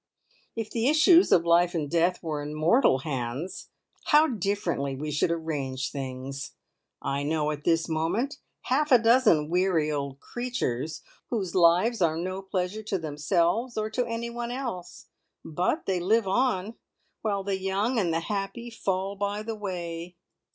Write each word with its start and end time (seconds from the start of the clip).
If 0.55 0.71
the 0.71 0.87
issues 0.87 1.31
of 1.31 1.45
life 1.45 1.75
and 1.75 1.87
death 1.87 2.23
were 2.23 2.41
in 2.41 2.55
mortal 2.55 2.97
hands, 3.01 3.69
how 4.05 4.29
differently 4.29 4.95
we 4.95 5.11
should 5.11 5.29
arrange 5.29 5.91
things! 5.91 6.55
I 7.03 7.21
know 7.21 7.51
at 7.51 7.65
this 7.65 7.87
moment 7.87 8.39
half 8.61 8.91
a 8.91 8.97
dozen 8.97 9.47
weary 9.47 9.91
old 9.91 10.19
creatures 10.19 11.03
whose 11.29 11.53
lives 11.53 12.01
are 12.01 12.17
no 12.17 12.41
pleasure 12.41 12.81
to 12.81 12.97
themselves 12.97 13.77
or 13.77 13.91
to 13.91 14.07
anyone 14.07 14.49
else, 14.49 15.05
but 15.45 15.85
they 15.85 15.99
live 15.99 16.27
on, 16.27 16.77
while 17.21 17.43
the 17.43 17.59
young 17.59 17.99
and 17.99 18.11
the 18.11 18.21
happy 18.21 18.71
fall 18.71 19.15
by 19.15 19.43
the 19.43 19.53
way. 19.55 20.15